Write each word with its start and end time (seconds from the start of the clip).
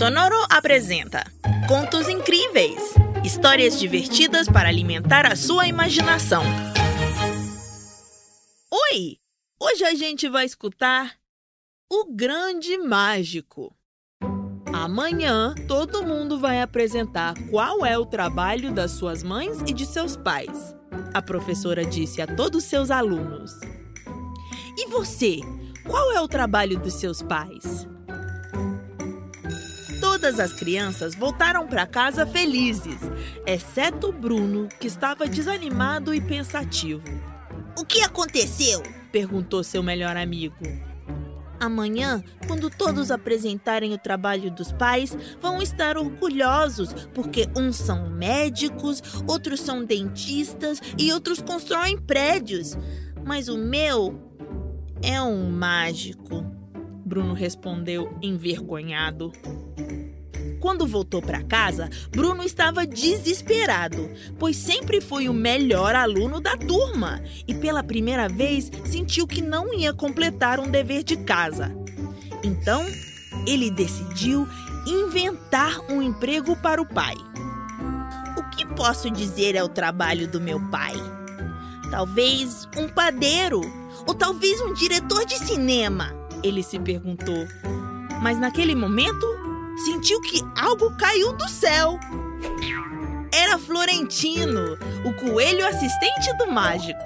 Sonoro 0.00 0.46
apresenta 0.48 1.22
Contos 1.68 2.08
Incríveis 2.08 2.94
histórias 3.22 3.78
divertidas 3.78 4.48
para 4.48 4.66
alimentar 4.66 5.26
a 5.26 5.36
sua 5.36 5.66
imaginação. 5.66 6.42
Oi! 8.72 9.18
Hoje 9.62 9.84
a 9.84 9.94
gente 9.94 10.26
vai 10.26 10.46
escutar 10.46 11.16
O 11.92 12.06
Grande 12.14 12.78
Mágico. 12.78 13.76
Amanhã 14.72 15.54
todo 15.68 16.02
mundo 16.02 16.40
vai 16.40 16.62
apresentar 16.62 17.34
qual 17.50 17.84
é 17.84 17.98
o 17.98 18.06
trabalho 18.06 18.72
das 18.72 18.92
suas 18.92 19.22
mães 19.22 19.60
e 19.66 19.74
de 19.74 19.84
seus 19.84 20.16
pais. 20.16 20.74
A 21.12 21.20
professora 21.20 21.84
disse 21.84 22.22
a 22.22 22.26
todos 22.26 22.64
seus 22.64 22.90
alunos. 22.90 23.52
E 24.78 24.86
você? 24.86 25.40
Qual 25.86 26.10
é 26.12 26.22
o 26.22 26.26
trabalho 26.26 26.80
dos 26.80 26.94
seus 26.94 27.20
pais? 27.20 27.86
Todas 30.20 30.38
as 30.38 30.52
crianças 30.52 31.14
voltaram 31.14 31.66
para 31.66 31.86
casa 31.86 32.26
felizes, 32.26 33.00
exceto 33.46 34.12
Bruno, 34.12 34.68
que 34.78 34.86
estava 34.86 35.26
desanimado 35.26 36.14
e 36.14 36.20
pensativo. 36.20 37.02
O 37.74 37.86
que 37.86 38.02
aconteceu? 38.02 38.82
perguntou 39.10 39.64
seu 39.64 39.82
melhor 39.82 40.18
amigo. 40.18 40.58
Amanhã, 41.58 42.22
quando 42.46 42.68
todos 42.68 43.10
apresentarem 43.10 43.94
o 43.94 43.98
trabalho 43.98 44.50
dos 44.50 44.70
pais, 44.72 45.16
vão 45.40 45.62
estar 45.62 45.96
orgulhosos, 45.96 46.92
porque 47.14 47.48
uns 47.56 47.76
são 47.76 48.10
médicos, 48.10 49.02
outros 49.26 49.60
são 49.60 49.82
dentistas 49.82 50.82
e 50.98 51.10
outros 51.14 51.40
constroem 51.40 51.96
prédios. 51.96 52.76
Mas 53.24 53.48
o 53.48 53.56
meu 53.56 54.20
é 55.02 55.22
um 55.22 55.50
mágico. 55.50 56.44
Bruno 57.06 57.32
respondeu 57.32 58.14
envergonhado. 58.20 59.32
Quando 60.60 60.86
voltou 60.86 61.22
para 61.22 61.42
casa, 61.42 61.88
Bruno 62.10 62.42
estava 62.42 62.86
desesperado, 62.86 64.10
pois 64.38 64.56
sempre 64.56 65.00
foi 65.00 65.26
o 65.26 65.32
melhor 65.32 65.94
aluno 65.94 66.38
da 66.38 66.54
turma 66.54 67.22
e 67.48 67.54
pela 67.54 67.82
primeira 67.82 68.28
vez 68.28 68.70
sentiu 68.84 69.26
que 69.26 69.40
não 69.40 69.72
ia 69.72 69.94
completar 69.94 70.60
um 70.60 70.70
dever 70.70 71.02
de 71.02 71.16
casa. 71.16 71.74
Então, 72.44 72.84
ele 73.46 73.70
decidiu 73.70 74.46
inventar 74.86 75.80
um 75.90 76.02
emprego 76.02 76.54
para 76.56 76.80
o 76.80 76.86
pai. 76.86 77.14
O 78.36 78.50
que 78.50 78.66
posso 78.74 79.10
dizer 79.10 79.54
é 79.54 79.64
o 79.64 79.68
trabalho 79.68 80.28
do 80.28 80.40
meu 80.40 80.60
pai? 80.68 80.94
Talvez 81.90 82.68
um 82.76 82.86
padeiro 82.86 83.60
ou 84.06 84.14
talvez 84.14 84.60
um 84.60 84.74
diretor 84.74 85.24
de 85.24 85.38
cinema, 85.38 86.14
ele 86.42 86.62
se 86.62 86.78
perguntou. 86.78 87.46
Mas 88.22 88.38
naquele 88.38 88.74
momento, 88.74 89.26
sentiu 89.80 90.20
que 90.20 90.40
algo 90.56 90.96
caiu 90.96 91.32
do 91.32 91.48
céu. 91.48 91.98
Era 93.32 93.58
Florentino, 93.58 94.76
o 95.04 95.12
coelho 95.14 95.66
assistente 95.66 96.36
do 96.36 96.50
mágico. 96.50 97.00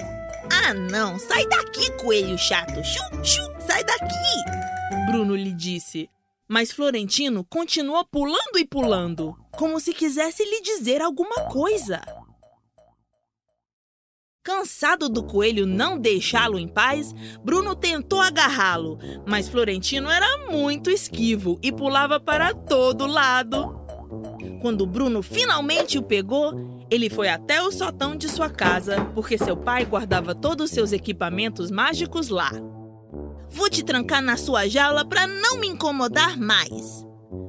Ah, 0.50 0.74
não! 0.74 1.18
Sai 1.18 1.46
daqui, 1.46 1.90
coelho 1.92 2.38
chato! 2.38 2.82
Chu, 2.82 3.24
chu, 3.24 3.42
sai 3.66 3.84
daqui! 3.84 5.10
Bruno 5.10 5.34
lhe 5.34 5.52
disse. 5.52 6.08
Mas 6.46 6.72
Florentino 6.72 7.44
continuou 7.44 8.04
pulando 8.04 8.58
e 8.58 8.66
pulando, 8.66 9.36
como 9.52 9.80
se 9.80 9.94
quisesse 9.94 10.44
lhe 10.44 10.60
dizer 10.60 11.00
alguma 11.00 11.48
coisa. 11.50 12.02
Cansado 14.42 15.08
do 15.08 15.22
coelho 15.22 15.64
não 15.64 15.98
deixá-lo 15.98 16.58
em 16.58 16.68
paz, 16.68 17.14
Bruno 17.42 17.74
tentou 17.74 18.20
agarrá-lo, 18.20 18.98
mas 19.26 19.48
Florentino 19.48 20.10
era 20.10 20.33
muito 20.50 20.91
esquivo 20.91 21.59
e 21.62 21.72
pulava 21.72 22.19
para 22.21 22.55
todo 22.55 23.06
lado. 23.06 23.81
Quando 24.60 24.87
Bruno 24.87 25.22
finalmente 25.22 25.99
o 25.99 26.03
pegou, 26.03 26.87
ele 26.91 27.10
foi 27.10 27.28
até 27.28 27.62
o 27.62 27.71
sótão 27.71 28.16
de 28.16 28.28
sua 28.28 28.49
casa, 28.49 29.05
porque 29.15 29.37
seu 29.37 29.56
pai 29.56 29.84
guardava 29.84 30.34
todos 30.34 30.66
os 30.66 30.71
seus 30.71 30.93
equipamentos 30.93 31.71
mágicos 31.71 32.28
lá. 32.28 32.50
Vou 33.50 33.69
te 33.69 33.84
trancar 33.84 34.22
na 34.22 34.37
sua 34.37 34.66
jaula 34.66 35.05
para 35.05 35.27
não 35.27 35.59
me 35.59 35.69
incomodar 35.69 36.38
mais, 36.38 37.06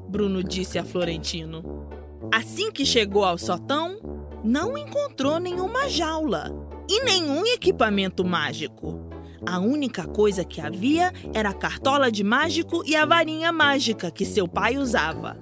Bruno 0.10 0.44
disse 0.44 0.78
a 0.78 0.84
Florentino. 0.84 1.90
Assim 2.34 2.72
que 2.72 2.86
chegou 2.86 3.24
ao 3.24 3.38
sótão, 3.38 3.98
não 4.44 4.78
encontrou 4.78 5.40
nenhuma 5.40 5.90
jaula 5.90 6.52
e 6.90 7.04
nenhum 7.04 7.46
equipamento 7.46 8.24
mágico. 8.24 9.05
A 9.46 9.60
única 9.60 10.06
coisa 10.06 10.44
que 10.44 10.60
havia 10.60 11.14
era 11.34 11.50
a 11.50 11.54
cartola 11.54 12.12
de 12.12 12.24
mágico 12.24 12.84
e 12.86 12.96
a 12.96 13.06
varinha 13.06 13.52
mágica 13.52 14.10
que 14.10 14.26
seu 14.26 14.48
pai 14.48 14.78
usava. 14.78 15.38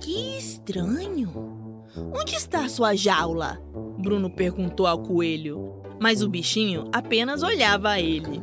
Que 0.00 0.36
estranho! 0.36 1.84
Onde 2.12 2.34
está 2.34 2.68
sua 2.68 2.94
jaula? 2.94 3.60
Bruno 3.98 4.30
perguntou 4.30 4.86
ao 4.86 4.98
coelho, 4.98 5.82
mas 6.00 6.22
o 6.22 6.28
bichinho 6.28 6.88
apenas 6.92 7.42
olhava 7.42 7.90
a 7.90 8.00
ele. 8.00 8.40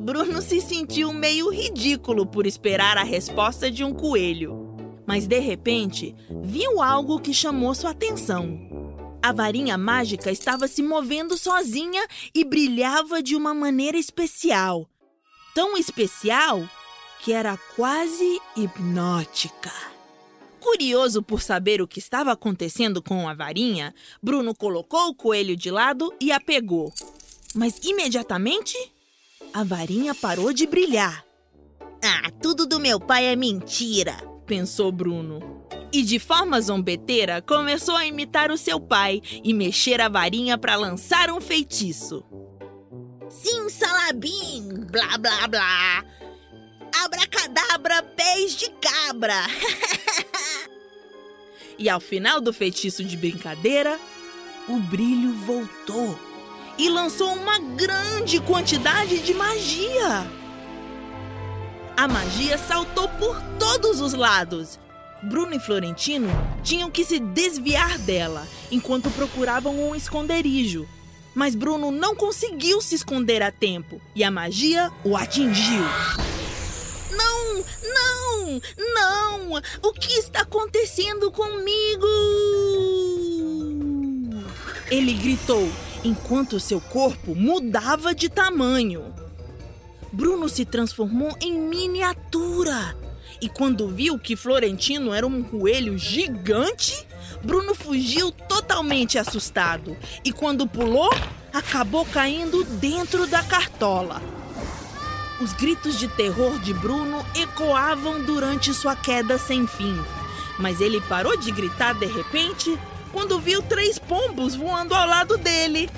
Bruno 0.00 0.42
se 0.42 0.60
sentiu 0.60 1.12
meio 1.12 1.50
ridículo 1.50 2.26
por 2.26 2.46
esperar 2.46 2.98
a 2.98 3.04
resposta 3.04 3.70
de 3.70 3.84
um 3.84 3.92
coelho, 3.92 4.76
mas 5.06 5.26
de 5.26 5.38
repente 5.38 6.14
viu 6.42 6.82
algo 6.82 7.20
que 7.20 7.32
chamou 7.32 7.74
sua 7.74 7.90
atenção. 7.90 8.71
A 9.22 9.30
varinha 9.30 9.78
mágica 9.78 10.32
estava 10.32 10.66
se 10.66 10.82
movendo 10.82 11.38
sozinha 11.38 12.04
e 12.34 12.44
brilhava 12.44 13.22
de 13.22 13.36
uma 13.36 13.54
maneira 13.54 13.96
especial. 13.96 14.88
Tão 15.54 15.76
especial 15.76 16.68
que 17.20 17.32
era 17.32 17.56
quase 17.76 18.40
hipnótica. 18.56 19.72
Curioso 20.58 21.22
por 21.22 21.40
saber 21.40 21.80
o 21.80 21.86
que 21.86 22.00
estava 22.00 22.32
acontecendo 22.32 23.00
com 23.00 23.28
a 23.28 23.34
varinha, 23.34 23.94
Bruno 24.20 24.56
colocou 24.56 25.10
o 25.10 25.14
coelho 25.14 25.56
de 25.56 25.70
lado 25.70 26.12
e 26.20 26.32
a 26.32 26.40
pegou. 26.40 26.92
Mas 27.54 27.78
imediatamente, 27.84 28.76
a 29.54 29.62
varinha 29.62 30.16
parou 30.16 30.52
de 30.52 30.66
brilhar. 30.66 31.24
Ah, 32.02 32.28
tudo 32.42 32.66
do 32.66 32.80
meu 32.80 32.98
pai 32.98 33.26
é 33.26 33.36
mentira, 33.36 34.16
pensou 34.46 34.90
Bruno 34.90 35.62
e, 35.92 36.02
de 36.02 36.18
forma 36.18 36.60
zombeteira, 36.60 37.42
começou 37.42 37.94
a 37.94 38.06
imitar 38.06 38.50
o 38.50 38.56
seu 38.56 38.80
pai 38.80 39.20
e 39.44 39.52
mexer 39.52 40.00
a 40.00 40.08
varinha 40.08 40.56
para 40.56 40.74
lançar 40.74 41.30
um 41.30 41.40
feitiço. 41.40 42.24
Sim, 43.28 43.68
salabim, 43.68 44.86
blá 44.90 45.18
blá 45.18 45.46
blá. 45.46 46.04
Abracadabra, 47.04 48.02
pés 48.02 48.56
de 48.56 48.70
cabra. 48.70 49.46
e 51.78 51.88
ao 51.88 52.00
final 52.00 52.40
do 52.40 52.52
feitiço 52.52 53.04
de 53.04 53.16
brincadeira, 53.16 53.98
o 54.68 54.78
brilho 54.78 55.32
voltou 55.34 56.18
e 56.78 56.88
lançou 56.88 57.32
uma 57.34 57.58
grande 57.58 58.40
quantidade 58.40 59.18
de 59.18 59.34
magia. 59.34 60.26
A 61.96 62.08
magia 62.08 62.56
saltou 62.56 63.08
por 63.08 63.40
todos 63.58 64.00
os 64.00 64.14
lados 64.14 64.78
Bruno 65.22 65.54
e 65.54 65.60
Florentino 65.60 66.28
tinham 66.64 66.90
que 66.90 67.04
se 67.04 67.20
desviar 67.20 67.96
dela 67.98 68.46
enquanto 68.70 69.10
procuravam 69.10 69.88
um 69.88 69.94
esconderijo. 69.94 70.88
Mas 71.34 71.54
Bruno 71.54 71.90
não 71.90 72.14
conseguiu 72.14 72.80
se 72.82 72.96
esconder 72.96 73.40
a 73.40 73.50
tempo 73.50 74.00
e 74.14 74.24
a 74.24 74.30
magia 74.30 74.90
o 75.04 75.16
atingiu. 75.16 75.84
Não, 77.12 77.64
não, 77.94 78.60
não! 78.94 79.62
O 79.82 79.92
que 79.92 80.12
está 80.14 80.40
acontecendo 80.40 81.30
comigo? 81.30 82.06
Ele 84.90 85.14
gritou 85.14 85.70
enquanto 86.04 86.58
seu 86.58 86.80
corpo 86.80 87.34
mudava 87.34 88.14
de 88.14 88.28
tamanho. 88.28 89.14
Bruno 90.12 90.48
se 90.48 90.66
transformou 90.66 91.34
em 91.40 91.58
miniatura 91.58 93.01
e 93.42 93.48
quando 93.48 93.88
viu 93.88 94.16
que 94.20 94.36
Florentino 94.36 95.12
era 95.12 95.26
um 95.26 95.42
coelho 95.42 95.98
gigante, 95.98 97.04
Bruno 97.42 97.74
fugiu 97.74 98.30
totalmente 98.30 99.18
assustado. 99.18 99.96
E 100.24 100.32
quando 100.32 100.64
pulou, 100.64 101.12
acabou 101.52 102.06
caindo 102.06 102.62
dentro 102.62 103.26
da 103.26 103.42
cartola. 103.42 104.22
Os 105.40 105.52
gritos 105.54 105.98
de 105.98 106.06
terror 106.06 106.56
de 106.60 106.72
Bruno 106.72 107.26
ecoavam 107.34 108.22
durante 108.22 108.72
sua 108.72 108.94
queda 108.94 109.36
sem 109.36 109.66
fim. 109.66 110.00
Mas 110.56 110.80
ele 110.80 111.00
parou 111.00 111.36
de 111.36 111.50
gritar 111.50 111.94
de 111.94 112.06
repente 112.06 112.78
quando 113.10 113.40
viu 113.40 113.60
três 113.60 113.98
pombos 113.98 114.54
voando 114.54 114.94
ao 114.94 115.06
lado 115.06 115.36
dele, 115.36 115.90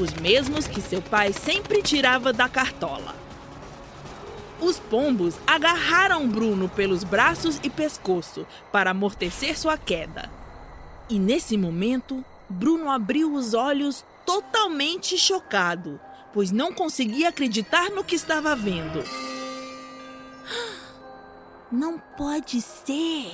os 0.00 0.14
mesmos 0.14 0.68
que 0.68 0.80
seu 0.80 1.02
pai 1.02 1.32
sempre 1.32 1.82
tirava 1.82 2.32
da 2.32 2.48
cartola. 2.48 3.21
Os 4.62 4.78
pombos 4.78 5.34
agarraram 5.46 6.26
Bruno 6.28 6.68
pelos 6.68 7.04
braços 7.04 7.60
e 7.62 7.68
pescoço 7.68 8.46
para 8.70 8.92
amortecer 8.92 9.58
sua 9.58 9.76
queda. 9.76 10.30
E 11.10 11.18
nesse 11.18 11.58
momento, 11.58 12.24
Bruno 12.48 12.90
abriu 12.90 13.34
os 13.34 13.52
olhos 13.52 14.04
totalmente 14.24 15.18
chocado 15.18 16.00
pois 16.32 16.50
não 16.50 16.72
conseguia 16.72 17.28
acreditar 17.28 17.90
no 17.90 18.02
que 18.02 18.14
estava 18.14 18.56
vendo. 18.56 19.02
Não 21.70 21.98
pode 21.98 22.60
ser! 22.60 23.32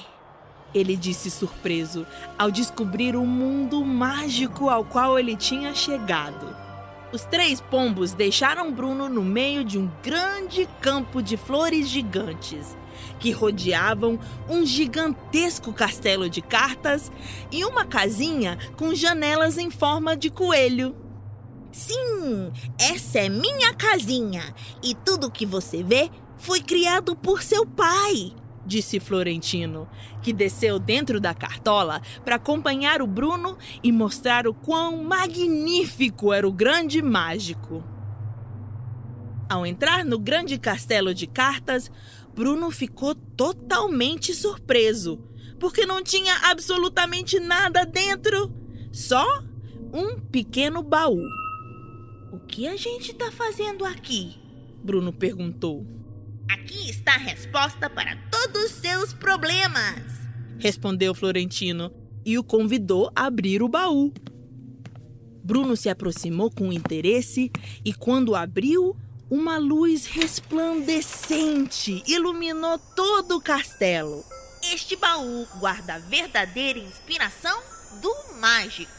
Ele 0.74 0.96
disse 0.96 1.30
surpreso 1.30 2.06
ao 2.38 2.50
descobrir 2.50 3.16
o 3.16 3.24
mundo 3.24 3.84
mágico 3.84 4.68
ao 4.68 4.84
qual 4.84 5.18
ele 5.18 5.34
tinha 5.34 5.74
chegado. 5.74 6.67
Os 7.10 7.24
três 7.24 7.58
pombos 7.60 8.12
deixaram 8.12 8.70
Bruno 8.70 9.08
no 9.08 9.22
meio 9.22 9.64
de 9.64 9.78
um 9.78 9.90
grande 10.02 10.68
campo 10.80 11.22
de 11.22 11.38
flores 11.38 11.88
gigantes 11.88 12.76
que 13.18 13.30
rodeavam 13.30 14.18
um 14.48 14.66
gigantesco 14.66 15.72
castelo 15.72 16.28
de 16.28 16.42
cartas 16.42 17.10
e 17.50 17.64
uma 17.64 17.86
casinha 17.86 18.58
com 18.76 18.94
janelas 18.94 19.56
em 19.56 19.70
forma 19.70 20.16
de 20.16 20.28
coelho. 20.28 20.94
Sim, 21.72 22.52
essa 22.78 23.20
é 23.20 23.28
minha 23.28 23.72
casinha 23.74 24.54
e 24.82 24.94
tudo 24.94 25.30
que 25.30 25.46
você 25.46 25.82
vê 25.82 26.10
foi 26.36 26.60
criado 26.60 27.16
por 27.16 27.42
seu 27.42 27.64
pai, 27.66 28.32
disse 28.68 29.00
Florentino, 29.00 29.88
que 30.22 30.32
desceu 30.32 30.78
dentro 30.78 31.18
da 31.18 31.34
cartola 31.34 32.00
para 32.24 32.36
acompanhar 32.36 33.00
o 33.00 33.06
Bruno 33.06 33.56
e 33.82 33.90
mostrar 33.90 34.46
o 34.46 34.54
quão 34.54 35.02
magnífico 35.02 36.32
era 36.32 36.46
o 36.46 36.52
grande 36.52 37.02
mágico. 37.02 37.82
Ao 39.48 39.64
entrar 39.64 40.04
no 40.04 40.18
grande 40.18 40.58
castelo 40.58 41.14
de 41.14 41.26
cartas, 41.26 41.90
Bruno 42.34 42.70
ficou 42.70 43.14
totalmente 43.14 44.34
surpreso, 44.34 45.18
porque 45.58 45.86
não 45.86 46.04
tinha 46.04 46.34
absolutamente 46.50 47.40
nada 47.40 47.84
dentro, 47.84 48.52
só 48.92 49.26
um 49.92 50.20
pequeno 50.20 50.82
baú. 50.82 51.22
O 52.30 52.38
que 52.38 52.68
a 52.68 52.76
gente 52.76 53.12
está 53.12 53.32
fazendo 53.32 53.86
aqui? 53.86 54.36
Bruno 54.84 55.12
perguntou. 55.12 55.97
Aqui 56.50 56.88
está 56.88 57.14
a 57.14 57.18
resposta 57.18 57.90
para 57.90 58.16
todos 58.30 58.64
os 58.64 58.70
seus 58.72 59.12
problemas, 59.12 60.02
respondeu 60.58 61.14
Florentino 61.14 61.92
e 62.24 62.38
o 62.38 62.44
convidou 62.44 63.10
a 63.14 63.26
abrir 63.26 63.62
o 63.62 63.68
baú. 63.68 64.12
Bruno 65.44 65.76
se 65.76 65.88
aproximou 65.90 66.50
com 66.50 66.72
interesse 66.72 67.50
e, 67.84 67.92
quando 67.92 68.34
abriu, 68.34 68.96
uma 69.30 69.58
luz 69.58 70.06
resplandecente 70.06 72.02
iluminou 72.06 72.78
todo 72.96 73.36
o 73.36 73.40
castelo. 73.42 74.24
Este 74.72 74.96
baú 74.96 75.46
guarda 75.60 75.94
a 75.94 75.98
verdadeira 75.98 76.78
inspiração 76.78 77.60
do 78.00 78.40
mágico, 78.40 78.90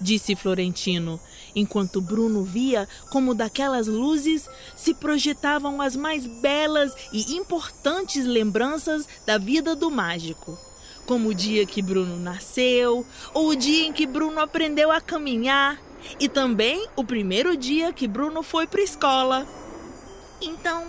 disse 0.00 0.34
Florentino, 0.34 1.20
enquanto 1.54 2.00
Bruno 2.00 2.42
via 2.42 2.88
como 3.10 3.34
daquelas 3.34 3.86
luzes 3.86 4.48
se 4.76 4.94
projetavam 4.94 5.80
as 5.80 5.96
mais 5.96 6.26
belas 6.26 6.94
e 7.12 7.34
importantes 7.34 8.24
lembranças 8.24 9.08
da 9.26 9.38
vida 9.38 9.74
do 9.74 9.90
mágico. 9.90 10.58
Como 11.06 11.28
o 11.28 11.34
dia 11.34 11.66
que 11.66 11.82
Bruno 11.82 12.18
nasceu, 12.18 13.06
ou 13.34 13.48
o 13.48 13.56
dia 13.56 13.86
em 13.86 13.92
que 13.92 14.06
Bruno 14.06 14.40
aprendeu 14.40 14.90
a 14.90 15.00
caminhar, 15.00 15.78
e 16.18 16.28
também 16.28 16.86
o 16.96 17.04
primeiro 17.04 17.56
dia 17.56 17.92
que 17.92 18.08
Bruno 18.08 18.42
foi 18.42 18.66
para 18.66 18.80
a 18.80 18.84
escola. 18.84 19.46
Então, 20.40 20.86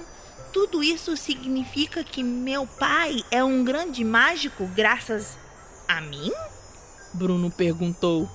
tudo 0.54 0.82
isso 0.82 1.18
significa 1.18 2.04
que 2.04 2.24
meu 2.24 2.66
pai 2.66 3.24
é 3.30 3.44
um 3.44 3.64
grande 3.64 4.04
mágico 4.04 4.66
graças 4.74 5.38
a 5.88 6.00
mim? 6.02 6.32
Bruno 7.14 7.52
perguntou. 7.52 8.30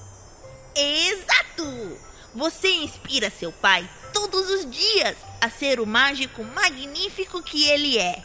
Exato! 0.74 2.09
Você 2.34 2.68
inspira 2.68 3.28
seu 3.28 3.50
pai 3.50 3.88
todos 4.12 4.48
os 4.50 4.70
dias 4.70 5.16
a 5.40 5.50
ser 5.50 5.80
o 5.80 5.86
mágico 5.86 6.44
magnífico 6.44 7.42
que 7.42 7.64
ele 7.64 7.98
é. 7.98 8.22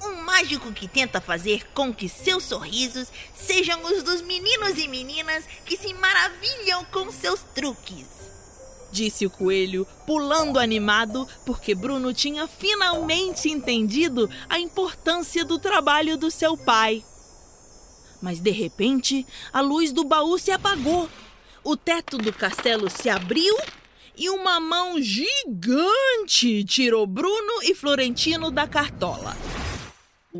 Um 0.00 0.22
mágico 0.22 0.72
que 0.72 0.86
tenta 0.86 1.20
fazer 1.20 1.66
com 1.72 1.92
que 1.92 2.08
seus 2.08 2.44
sorrisos 2.44 3.08
sejam 3.34 3.82
os 3.84 4.04
dos 4.04 4.22
meninos 4.22 4.78
e 4.78 4.86
meninas 4.86 5.44
que 5.64 5.76
se 5.76 5.92
maravilham 5.94 6.84
com 6.86 7.10
seus 7.10 7.40
truques. 7.52 8.06
Disse 8.92 9.26
o 9.26 9.30
coelho, 9.30 9.86
pulando 10.06 10.60
animado, 10.60 11.26
porque 11.44 11.74
Bruno 11.74 12.14
tinha 12.14 12.46
finalmente 12.46 13.48
entendido 13.48 14.30
a 14.48 14.60
importância 14.60 15.44
do 15.44 15.58
trabalho 15.58 16.16
do 16.16 16.30
seu 16.30 16.56
pai. 16.56 17.04
Mas 18.22 18.40
de 18.40 18.50
repente, 18.50 19.26
a 19.52 19.60
luz 19.60 19.92
do 19.92 20.04
baú 20.04 20.38
se 20.38 20.52
apagou 20.52 21.08
o 21.66 21.76
teto 21.76 22.16
do 22.16 22.32
castelo 22.32 22.88
se 22.88 23.08
abriu 23.08 23.56
e 24.16 24.30
uma 24.30 24.60
mão 24.60 25.02
gigante 25.02 26.62
tirou 26.62 27.08
Bruno 27.08 27.60
e 27.64 27.74
Florentino 27.74 28.52
da 28.52 28.68
cartola. 28.68 29.36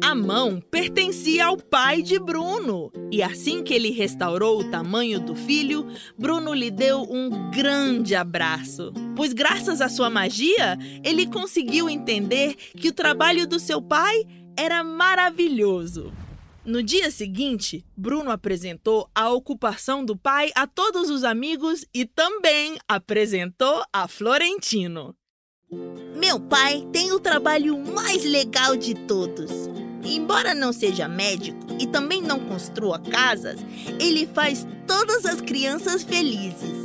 A 0.00 0.14
mão 0.14 0.60
pertencia 0.60 1.46
ao 1.46 1.56
pai 1.56 2.00
de 2.00 2.16
Bruno, 2.16 2.92
e 3.10 3.24
assim 3.24 3.64
que 3.64 3.74
ele 3.74 3.90
restaurou 3.90 4.60
o 4.60 4.70
tamanho 4.70 5.18
do 5.18 5.34
filho, 5.34 5.88
Bruno 6.16 6.54
lhe 6.54 6.70
deu 6.70 7.02
um 7.02 7.50
grande 7.50 8.14
abraço, 8.14 8.92
pois, 9.16 9.32
graças 9.32 9.80
à 9.80 9.88
sua 9.88 10.08
magia, 10.08 10.78
ele 11.02 11.26
conseguiu 11.26 11.88
entender 11.88 12.54
que 12.54 12.90
o 12.90 12.94
trabalho 12.94 13.48
do 13.48 13.58
seu 13.58 13.82
pai 13.82 14.24
era 14.56 14.84
maravilhoso. 14.84 16.12
No 16.66 16.82
dia 16.82 17.12
seguinte, 17.12 17.86
Bruno 17.96 18.32
apresentou 18.32 19.08
a 19.14 19.30
ocupação 19.30 20.04
do 20.04 20.16
pai 20.16 20.50
a 20.52 20.66
todos 20.66 21.08
os 21.10 21.22
amigos 21.22 21.86
e 21.94 22.04
também 22.04 22.76
apresentou 22.88 23.84
a 23.92 24.08
Florentino. 24.08 25.14
Meu 26.16 26.40
pai 26.40 26.84
tem 26.92 27.12
o 27.12 27.20
trabalho 27.20 27.78
mais 27.78 28.24
legal 28.24 28.76
de 28.76 28.94
todos. 28.94 29.48
Embora 30.04 30.56
não 30.56 30.72
seja 30.72 31.06
médico 31.06 31.60
e 31.80 31.86
também 31.86 32.20
não 32.20 32.40
construa 32.40 32.98
casas, 32.98 33.60
ele 34.00 34.26
faz 34.26 34.66
todas 34.88 35.24
as 35.24 35.40
crianças 35.40 36.02
felizes. 36.02 36.76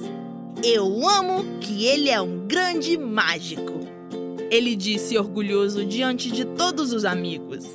Eu 0.63 1.09
amo 1.09 1.59
que 1.59 1.87
ele 1.87 2.11
é 2.11 2.21
um 2.21 2.45
grande 2.45 2.99
mágico. 2.99 3.79
Ele 4.51 4.75
disse 4.75 5.17
orgulhoso 5.17 5.83
diante 5.83 6.29
de 6.29 6.45
todos 6.45 6.93
os 6.93 7.03
amigos. 7.03 7.65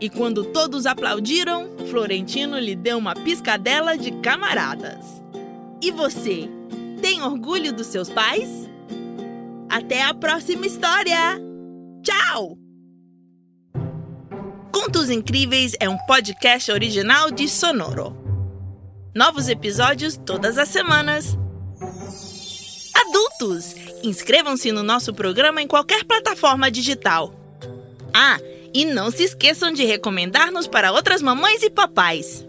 E 0.00 0.08
quando 0.08 0.44
todos 0.44 0.86
aplaudiram, 0.86 1.68
Florentino 1.90 2.58
lhe 2.58 2.74
deu 2.74 2.96
uma 2.96 3.14
piscadela 3.14 3.98
de 3.98 4.10
camaradas. 4.12 5.22
E 5.82 5.90
você, 5.90 6.48
tem 7.02 7.22
orgulho 7.22 7.72
dos 7.72 7.88
seus 7.88 8.08
pais? 8.08 8.48
Até 9.68 10.02
a 10.02 10.14
próxima 10.14 10.66
história! 10.66 11.38
Tchau! 12.02 12.56
Contos 14.72 15.10
Incríveis 15.10 15.74
é 15.78 15.88
um 15.88 15.98
podcast 16.06 16.72
original 16.72 17.30
de 17.30 17.46
Sonoro. 17.46 18.16
Novos 19.14 19.48
episódios 19.48 20.16
todas 20.16 20.56
as 20.56 20.68
semanas. 20.68 21.36
Adultos, 22.94 23.74
inscrevam-se 24.02 24.72
no 24.72 24.82
nosso 24.82 25.12
programa 25.12 25.60
em 25.60 25.66
qualquer 25.66 26.04
plataforma 26.04 26.70
digital. 26.70 27.34
Ah, 28.14 28.38
e 28.74 28.84
não 28.84 29.10
se 29.10 29.24
esqueçam 29.24 29.72
de 29.72 29.84
recomendar-nos 29.84 30.66
para 30.66 30.92
outras 30.92 31.22
mamães 31.22 31.62
e 31.62 31.70
papais. 31.70 32.44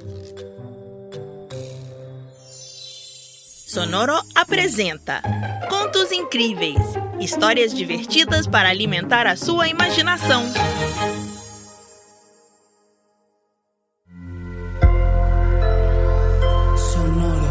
Sonoro 3.68 4.20
apresenta 4.36 5.22
Contos 5.70 6.12
Incríveis 6.12 7.02
histórias 7.22 7.74
divertidas 7.74 8.48
para 8.48 8.70
alimentar 8.70 9.28
a 9.28 9.36
sua 9.36 9.68
imaginação. 9.68 10.44
Sonoro. 16.76 17.48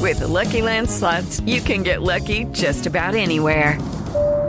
With 0.00 0.18
the 0.18 0.26
Lucky 0.26 0.62
Land 0.62 0.90
slots, 0.90 1.40
you 1.46 1.60
can 1.60 1.84
get 1.84 2.02
lucky 2.02 2.44
just 2.52 2.86
about 2.86 3.14
anywhere. 3.14 3.78